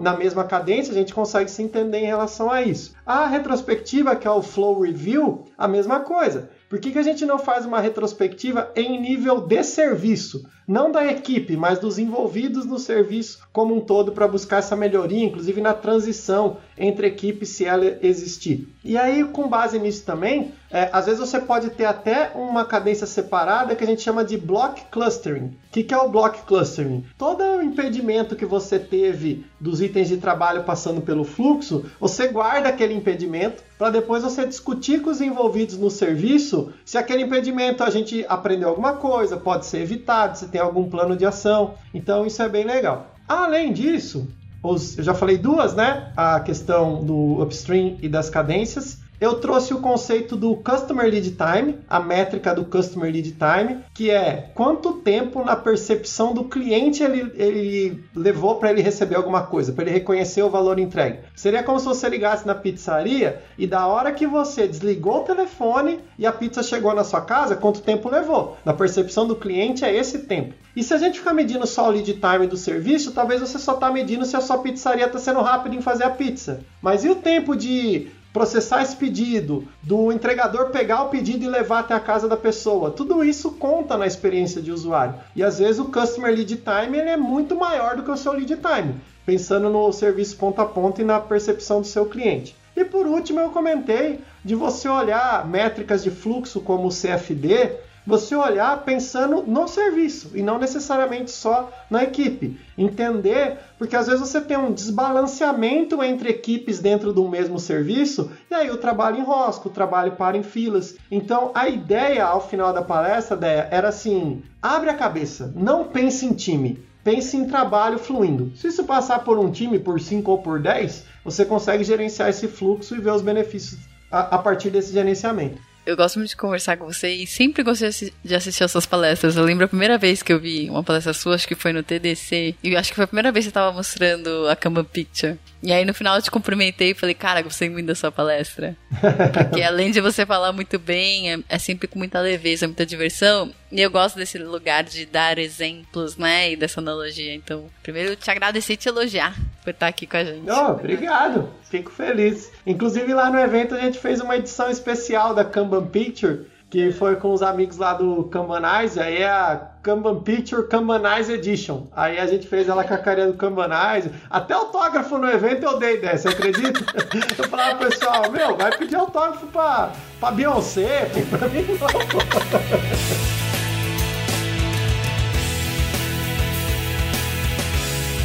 na 0.00 0.16
mesma 0.16 0.44
cadência, 0.44 0.92
a 0.92 0.96
gente 0.96 1.12
consegue 1.12 1.50
se 1.50 1.62
entender 1.62 1.98
em 1.98 2.06
relação 2.06 2.50
a 2.50 2.62
isso. 2.62 2.94
A 3.04 3.26
retrospectiva, 3.26 4.16
que 4.16 4.26
é 4.26 4.30
o 4.30 4.40
Flow 4.40 4.80
Review, 4.80 5.44
a 5.58 5.68
mesma 5.68 6.00
coisa. 6.00 6.48
Por 6.70 6.80
que, 6.80 6.90
que 6.90 6.98
a 6.98 7.02
gente 7.02 7.26
não 7.26 7.38
faz 7.38 7.66
uma 7.66 7.78
retrospectiva 7.78 8.70
em 8.74 8.98
nível 8.98 9.42
de 9.42 9.62
serviço? 9.62 10.48
Não 10.68 10.92
da 10.92 11.06
equipe, 11.06 11.56
mas 11.56 11.78
dos 11.78 11.98
envolvidos 11.98 12.66
no 12.66 12.78
serviço 12.78 13.40
como 13.54 13.74
um 13.74 13.80
todo 13.80 14.12
para 14.12 14.28
buscar 14.28 14.58
essa 14.58 14.76
melhoria, 14.76 15.24
inclusive 15.24 15.62
na 15.62 15.72
transição 15.72 16.58
entre 16.76 17.06
equipes, 17.06 17.48
se 17.48 17.64
ela 17.64 17.96
existir. 18.02 18.68
E 18.84 18.96
aí, 18.96 19.24
com 19.24 19.48
base 19.48 19.78
nisso 19.78 20.04
também, 20.04 20.52
é, 20.70 20.90
às 20.92 21.06
vezes 21.06 21.20
você 21.20 21.40
pode 21.40 21.70
ter 21.70 21.86
até 21.86 22.32
uma 22.34 22.64
cadência 22.64 23.06
separada 23.06 23.74
que 23.74 23.82
a 23.82 23.86
gente 23.86 24.02
chama 24.02 24.22
de 24.24 24.36
block 24.36 24.82
clustering. 24.90 25.46
O 25.46 25.70
que, 25.72 25.82
que 25.82 25.94
é 25.94 25.98
o 25.98 26.08
block 26.08 26.42
clustering? 26.42 27.04
Todo 27.16 27.42
o 27.42 27.62
impedimento 27.62 28.36
que 28.36 28.44
você 28.44 28.78
teve 28.78 29.46
dos 29.58 29.80
itens 29.80 30.08
de 30.08 30.18
trabalho 30.18 30.64
passando 30.64 31.00
pelo 31.00 31.24
fluxo, 31.24 31.86
você 31.98 32.28
guarda 32.28 32.68
aquele 32.68 32.94
impedimento 32.94 33.62
para 33.78 33.90
depois 33.90 34.22
você 34.22 34.44
discutir 34.44 35.00
com 35.00 35.10
os 35.10 35.20
envolvidos 35.20 35.78
no 35.78 35.90
serviço 35.90 36.72
se 36.84 36.98
aquele 36.98 37.22
impedimento 37.22 37.82
a 37.82 37.90
gente 37.90 38.24
aprendeu 38.28 38.68
alguma 38.68 38.94
coisa, 38.94 39.36
pode 39.36 39.66
ser 39.66 39.82
evitado, 39.82 40.36
se 40.36 40.48
tem 40.48 40.57
algum 40.58 40.88
plano 40.88 41.16
de 41.16 41.24
ação. 41.24 41.74
Então 41.92 42.26
isso 42.26 42.42
é 42.42 42.48
bem 42.48 42.64
legal. 42.64 43.14
Além 43.26 43.72
disso, 43.72 44.28
os, 44.62 44.96
eu 44.98 45.04
já 45.04 45.14
falei 45.14 45.36
duas, 45.36 45.74
né? 45.74 46.12
A 46.16 46.40
questão 46.40 47.04
do 47.04 47.42
upstream 47.42 47.96
e 48.00 48.08
das 48.08 48.30
cadências 48.30 48.98
eu 49.20 49.34
trouxe 49.40 49.74
o 49.74 49.80
conceito 49.80 50.36
do 50.36 50.54
Customer 50.56 51.10
Lead 51.10 51.32
Time, 51.32 51.78
a 51.88 51.98
métrica 51.98 52.54
do 52.54 52.64
Customer 52.64 53.12
Lead 53.12 53.32
Time, 53.32 53.80
que 53.92 54.10
é 54.10 54.50
quanto 54.54 54.94
tempo 54.94 55.44
na 55.44 55.56
percepção 55.56 56.32
do 56.32 56.44
cliente 56.44 57.02
ele, 57.02 57.32
ele 57.34 58.04
levou 58.14 58.56
para 58.56 58.70
ele 58.70 58.80
receber 58.80 59.16
alguma 59.16 59.42
coisa, 59.42 59.72
para 59.72 59.84
ele 59.84 59.92
reconhecer 59.92 60.42
o 60.42 60.50
valor 60.50 60.78
entregue. 60.78 61.18
Seria 61.34 61.62
como 61.62 61.80
se 61.80 61.86
você 61.86 62.08
ligasse 62.08 62.46
na 62.46 62.54
pizzaria 62.54 63.42
e 63.58 63.66
da 63.66 63.86
hora 63.86 64.12
que 64.12 64.26
você 64.26 64.68
desligou 64.68 65.22
o 65.22 65.24
telefone 65.24 66.00
e 66.18 66.26
a 66.26 66.32
pizza 66.32 66.62
chegou 66.62 66.94
na 66.94 67.04
sua 67.04 67.20
casa, 67.20 67.56
quanto 67.56 67.82
tempo 67.82 68.08
levou? 68.08 68.56
Na 68.64 68.72
percepção 68.72 69.26
do 69.26 69.36
cliente 69.36 69.84
é 69.84 69.94
esse 69.94 70.20
tempo. 70.20 70.54
E 70.76 70.82
se 70.84 70.94
a 70.94 70.98
gente 70.98 71.18
ficar 71.18 71.34
medindo 71.34 71.66
só 71.66 71.88
o 71.88 71.90
lead 71.90 72.14
time 72.14 72.46
do 72.46 72.56
serviço, 72.56 73.10
talvez 73.10 73.40
você 73.40 73.58
só 73.58 73.74
está 73.74 73.90
medindo 73.90 74.24
se 74.24 74.36
a 74.36 74.40
sua 74.40 74.58
pizzaria 74.58 75.06
está 75.06 75.18
sendo 75.18 75.40
rápida 75.40 75.74
em 75.74 75.80
fazer 75.80 76.04
a 76.04 76.10
pizza. 76.10 76.60
Mas 76.80 77.04
e 77.04 77.08
o 77.08 77.16
tempo 77.16 77.56
de 77.56 78.08
processar 78.32 78.82
esse 78.82 78.96
pedido, 78.96 79.66
do 79.82 80.12
entregador 80.12 80.70
pegar 80.70 81.02
o 81.02 81.08
pedido 81.08 81.44
e 81.44 81.48
levar 81.48 81.80
até 81.80 81.94
a 81.94 82.00
casa 82.00 82.28
da 82.28 82.36
pessoa. 82.36 82.90
Tudo 82.90 83.24
isso 83.24 83.52
conta 83.52 83.96
na 83.96 84.06
experiência 84.06 84.60
de 84.60 84.70
usuário. 84.70 85.14
E 85.34 85.42
às 85.42 85.58
vezes 85.58 85.78
o 85.78 85.86
customer 85.86 86.34
lead 86.34 86.56
time 86.56 86.98
ele 86.98 87.10
é 87.10 87.16
muito 87.16 87.56
maior 87.56 87.96
do 87.96 88.02
que 88.02 88.10
o 88.10 88.16
seu 88.16 88.32
lead 88.32 88.56
time, 88.56 88.94
pensando 89.24 89.70
no 89.70 89.92
serviço 89.92 90.36
ponta 90.36 90.62
a 90.62 90.66
ponta 90.66 91.00
e 91.00 91.04
na 91.04 91.20
percepção 91.20 91.80
do 91.80 91.86
seu 91.86 92.06
cliente. 92.06 92.54
E 92.76 92.84
por 92.84 93.06
último, 93.06 93.40
eu 93.40 93.50
comentei 93.50 94.20
de 94.44 94.54
você 94.54 94.88
olhar 94.88 95.44
métricas 95.48 96.04
de 96.04 96.10
fluxo 96.10 96.60
como 96.60 96.86
o 96.86 96.92
CFD 96.92 97.87
você 98.08 98.34
olhar 98.34 98.84
pensando 98.84 99.42
no 99.46 99.68
serviço 99.68 100.30
e 100.34 100.42
não 100.42 100.58
necessariamente 100.58 101.30
só 101.30 101.70
na 101.90 102.04
equipe. 102.04 102.58
Entender, 102.76 103.58
porque 103.76 103.94
às 103.94 104.06
vezes 104.06 104.20
você 104.20 104.40
tem 104.40 104.56
um 104.56 104.72
desbalanceamento 104.72 106.02
entre 106.02 106.30
equipes 106.30 106.78
dentro 106.78 107.12
do 107.12 107.28
mesmo 107.28 107.60
serviço 107.60 108.32
e 108.50 108.54
aí 108.54 108.70
o 108.70 108.78
trabalho 108.78 109.18
enrosca, 109.18 109.68
o 109.68 109.72
trabalho 109.72 110.12
para 110.12 110.38
em 110.38 110.42
filas. 110.42 110.96
Então 111.10 111.50
a 111.54 111.68
ideia 111.68 112.24
ao 112.24 112.40
final 112.40 112.72
da 112.72 112.80
palestra 112.80 113.38
era 113.70 113.88
assim: 113.88 114.42
abre 114.62 114.88
a 114.88 114.94
cabeça, 114.94 115.52
não 115.54 115.84
pense 115.84 116.24
em 116.24 116.32
time. 116.32 116.82
Pense 117.04 117.36
em 117.36 117.46
trabalho 117.46 117.98
fluindo. 117.98 118.52
Se 118.56 118.68
isso 118.68 118.84
passar 118.84 119.20
por 119.20 119.38
um 119.38 119.50
time, 119.50 119.78
por 119.78 120.00
5 120.00 120.30
ou 120.30 120.38
por 120.38 120.60
10, 120.60 121.04
você 121.24 121.44
consegue 121.44 121.84
gerenciar 121.84 122.30
esse 122.30 122.48
fluxo 122.48 122.96
e 122.96 123.00
ver 123.00 123.12
os 123.12 123.22
benefícios 123.22 123.80
a, 124.10 124.36
a 124.36 124.38
partir 124.38 124.70
desse 124.70 124.92
gerenciamento. 124.92 125.67
Eu 125.88 125.96
gosto 125.96 126.18
muito 126.18 126.28
de 126.28 126.36
conversar 126.36 126.76
com 126.76 126.84
você 126.84 127.08
e 127.08 127.26
sempre 127.26 127.62
gostei 127.62 128.12
de 128.22 128.34
assistir 128.34 128.62
as 128.62 128.70
suas 128.70 128.84
palestras. 128.84 129.36
Eu 129.38 129.42
lembro 129.42 129.64
a 129.64 129.68
primeira 129.68 129.96
vez 129.96 130.22
que 130.22 130.30
eu 130.30 130.38
vi 130.38 130.68
uma 130.68 130.84
palestra 130.84 131.14
sua, 131.14 131.34
acho 131.34 131.48
que 131.48 131.54
foi 131.54 131.72
no 131.72 131.82
TDC, 131.82 132.56
e 132.62 132.76
acho 132.76 132.90
que 132.90 132.96
foi 132.96 133.04
a 133.04 133.06
primeira 133.06 133.32
vez 133.32 133.46
que 133.46 133.48
você 133.48 133.50
estava 133.52 133.72
mostrando 133.72 134.46
a 134.50 134.54
Kanban 134.54 134.84
Picture. 134.84 135.38
E 135.62 135.72
aí 135.72 135.86
no 135.86 135.94
final 135.94 136.16
eu 136.16 136.22
te 136.22 136.30
cumprimentei 136.30 136.90
e 136.90 136.94
falei, 136.94 137.14
cara, 137.14 137.40
gostei 137.40 137.70
muito 137.70 137.86
da 137.86 137.94
sua 137.94 138.12
palestra. 138.12 138.76
Porque 139.32 139.62
além 139.62 139.90
de 139.90 140.02
você 140.02 140.26
falar 140.26 140.52
muito 140.52 140.78
bem, 140.78 141.32
é, 141.32 141.38
é, 141.48 141.58
sempre 141.58 141.88
com 141.88 141.98
muita 141.98 142.20
leveza, 142.20 142.66
muita 142.66 142.84
diversão. 142.84 143.50
E 143.70 143.80
eu 143.80 143.90
gosto 143.90 144.16
desse 144.16 144.38
lugar 144.38 144.84
de 144.84 145.04
dar 145.04 145.38
exemplos, 145.38 146.16
né? 146.16 146.52
E 146.52 146.56
dessa 146.56 146.80
analogia. 146.80 147.34
Então, 147.34 147.66
primeiro 147.82 148.16
te 148.16 148.30
agradecer 148.30 148.74
e 148.74 148.76
te 148.76 148.88
elogiar 148.88 149.34
por 149.62 149.70
estar 149.70 149.88
aqui 149.88 150.06
com 150.06 150.16
a 150.16 150.24
gente. 150.24 150.50
Oh, 150.50 150.72
obrigado. 150.72 151.50
Fico 151.62 151.90
feliz. 151.90 152.50
Inclusive 152.66 153.12
lá 153.12 153.30
no 153.30 153.38
evento 153.38 153.74
a 153.74 153.80
gente 153.80 153.98
fez 153.98 154.20
uma 154.20 154.36
edição 154.36 154.70
especial 154.70 155.34
da 155.34 155.44
Kanban 155.44 155.86
Picture 155.86 156.46
que 156.70 156.92
foi 156.92 157.16
com 157.16 157.32
os 157.32 157.42
amigos 157.42 157.78
lá 157.78 157.94
do 157.94 158.24
Kanbanize, 158.24 159.00
aí 159.00 159.22
é 159.22 159.28
a 159.28 159.68
Kanban 159.82 160.20
Picture 160.20 160.68
Kanbanize 160.68 161.32
Edition. 161.32 161.86
Aí 161.96 162.18
a 162.18 162.26
gente 162.26 162.46
fez 162.46 162.68
ela 162.68 162.84
com 162.84 162.92
a 162.92 162.98
carinha 162.98 163.28
do 163.28 163.34
Kanbanize. 163.34 164.10
Até 164.28 164.52
autógrafo 164.52 165.16
no 165.16 165.30
evento 165.30 165.64
eu 165.64 165.78
dei 165.78 165.98
dessa, 165.98 166.28
acredita? 166.28 166.80
eu 167.38 167.48
falava 167.48 167.76
pro 167.76 167.88
pessoal, 167.88 168.30
meu, 168.30 168.56
vai 168.56 168.76
pedir 168.76 168.96
autógrafo 168.96 169.46
pra, 169.46 169.92
pra 170.20 170.30
Beyoncé, 170.30 171.10
pra 171.30 171.48
mim 171.48 171.64
não. 171.80 173.38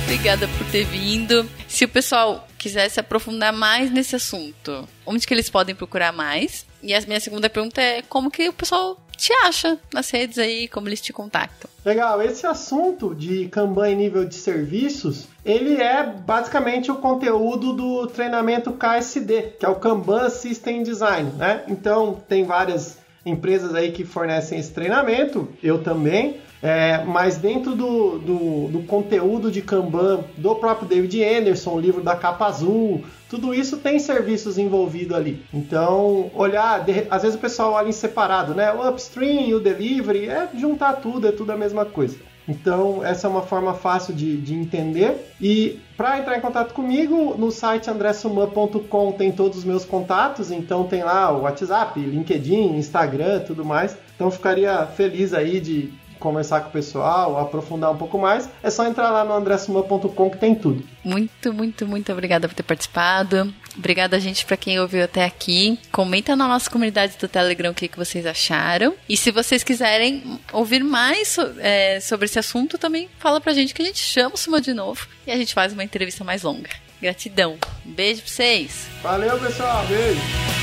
Obrigada 0.04 0.48
por 0.48 0.68
ter 0.72 0.86
vindo. 0.86 1.50
Se 1.68 1.86
o 1.86 1.90
pessoal 1.90 2.48
quiser 2.58 2.90
se 2.90 3.00
aprofundar 3.00 3.52
mais 3.52 3.92
nesse 3.92 4.16
assunto, 4.16 4.88
onde 5.06 5.26
que 5.26 5.34
eles 5.34 5.50
podem 5.50 5.74
procurar 5.74 6.12
mais? 6.12 6.66
E 6.82 6.94
a 6.94 7.02
minha 7.02 7.20
segunda 7.20 7.50
pergunta 7.50 7.82
é 7.82 8.02
como 8.02 8.30
que 8.30 8.48
o 8.48 8.54
pessoal 8.54 8.98
te 9.18 9.32
acha 9.46 9.80
nas 9.94 10.10
redes 10.10 10.38
aí, 10.38 10.68
como 10.68 10.90
eles 10.90 11.02
te 11.02 11.14
contactam. 11.14 11.70
Legal, 11.86 12.22
esse 12.22 12.46
assunto 12.46 13.16
de 13.16 13.48
Kanban 13.48 13.90
em 13.90 13.96
nível 13.96 14.26
de 14.26 14.36
serviços, 14.36 15.28
ele 15.46 15.82
é 15.82 16.04
basicamente 16.04 16.92
o 16.92 16.96
conteúdo 16.96 17.74
do 17.74 18.08
treinamento 18.08 18.74
KSD, 18.74 19.56
que 19.60 19.66
é 19.66 19.70
o 19.70 19.76
Kanban 19.76 20.30
System 20.30 20.84
Design, 20.84 21.32
né? 21.34 21.64
Então, 21.68 22.22
tem 22.28 22.44
várias 22.44 22.98
empresas 23.26 23.74
aí 23.74 23.92
que 23.92 24.04
fornecem 24.04 24.60
esse 24.60 24.72
treinamento, 24.72 25.48
eu 25.62 25.82
também. 25.82 26.38
É, 26.62 27.04
mas 27.04 27.36
dentro 27.36 27.76
do, 27.76 28.20
do, 28.20 28.68
do, 28.70 28.84
conteúdo 28.84 29.52
de 29.52 29.62
Kanban 29.62 30.24
do 30.38 30.56
próprio 30.56 30.88
David 30.88 31.22
Anderson, 31.22 31.72
o 31.72 31.80
livro 31.80 32.02
da 32.02 32.16
capa 32.16 32.46
azul, 32.46 33.04
tudo 33.30 33.54
isso 33.54 33.78
tem 33.78 34.00
serviços 34.00 34.58
envolvidos 34.58 35.18
ali. 35.18 35.44
Então, 35.54 36.32
olhar, 36.34 36.86
de, 36.86 37.06
às 37.10 37.22
vezes 37.22 37.36
o 37.36 37.42
pessoal 37.42 37.74
olha 37.74 37.90
em 37.90 37.92
separado, 37.92 38.56
né? 38.56 38.72
O 38.72 38.88
upstream 38.88 39.42
e 39.42 39.54
o 39.54 39.60
delivery, 39.60 40.30
é 40.30 40.48
juntar 40.56 40.94
tudo, 40.94 41.28
é 41.28 41.34
tudo 41.34 41.52
a 41.52 41.58
mesma 41.58 41.84
coisa. 41.84 42.16
Então, 42.48 43.04
essa 43.06 43.28
é 43.28 43.30
uma 43.30 43.42
forma 43.42 43.74
fácil 43.74 44.14
de, 44.14 44.38
de 44.38 44.54
entender. 44.54 45.34
E 45.40 45.80
para 45.96 46.20
entrar 46.20 46.38
em 46.38 46.42
contato 46.42 46.74
comigo, 46.74 47.36
no 47.38 47.52
site 47.52 47.90
andressuman.com 47.90 49.12
tem 49.14 49.32
todos 49.32 49.60
os 49.60 49.64
meus 49.64 49.86
contatos. 49.86 50.52
Então, 50.52 50.86
tem 50.86 51.04
lá 51.04 51.32
o 51.32 51.44
WhatsApp, 51.44 52.00
LinkedIn, 52.00 52.76
Instagram, 52.76 53.42
tudo 53.42 53.64
mais. 53.64 53.98
Então, 54.16 54.30
ficaria 54.30 54.86
feliz 54.88 55.34
aí 55.34 55.60
de 55.60 55.94
conversar 56.24 56.62
com 56.62 56.70
o 56.70 56.72
pessoal, 56.72 57.38
aprofundar 57.38 57.92
um 57.92 57.98
pouco 57.98 58.18
mais, 58.18 58.50
é 58.64 58.70
só 58.70 58.88
entrar 58.88 59.12
lá 59.12 59.26
no 59.26 59.34
andressuma.com 59.34 60.30
que 60.30 60.38
tem 60.38 60.56
tudo. 60.56 60.82
Muito, 61.04 61.54
muito, 61.54 61.86
muito 61.86 62.12
obrigada 62.14 62.48
por 62.48 62.56
ter 62.56 62.64
participado. 62.64 63.54
Obrigada, 63.78 64.18
gente, 64.20 64.46
para 64.46 64.56
quem 64.56 64.80
ouviu 64.80 65.04
até 65.04 65.26
aqui. 65.26 65.78
Comenta 65.92 66.36
na 66.36 66.48
nossa 66.48 66.70
comunidade 66.70 67.18
do 67.20 67.28
Telegram 67.28 67.72
o 67.72 67.74
que, 67.74 67.90
que 67.90 67.98
vocês 67.98 68.26
acharam. 68.26 68.94
E 69.10 69.18
se 69.18 69.32
vocês 69.32 69.64
quiserem 69.64 70.40
ouvir 70.54 70.84
mais 70.84 71.38
é, 71.60 72.00
sobre 72.00 72.26
esse 72.26 72.40
assunto, 72.40 72.78
também 72.78 73.10
fala 73.20 73.42
pra 73.42 73.54
gente 73.54 73.74
que 73.74 73.82
a 73.82 73.86
gente 73.86 74.00
chama 74.00 74.36
o 74.36 74.38
Suma 74.38 74.62
de 74.62 74.74
novo 74.74 75.06
e 75.28 75.32
a 75.32 75.36
gente 75.36 75.54
faz 75.54 75.74
uma 75.74 75.84
entrevista 75.84 76.24
mais 76.24 76.44
longa. 76.44 76.70
Gratidão. 77.02 77.58
Beijo 77.84 78.22
pra 78.22 78.32
vocês. 78.32 78.88
Valeu, 79.02 79.38
pessoal. 79.38 79.86
Beijo. 79.88 80.63